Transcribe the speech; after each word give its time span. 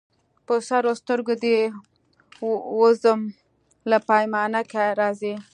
په 0.45 0.53
سرو 0.67 0.91
سترګو 1.01 1.33
دي 1.43 1.57
وزم 2.79 3.19
له 3.89 3.97
پیمانه 4.09 4.61
که 4.71 4.83
راځې 4.99 5.33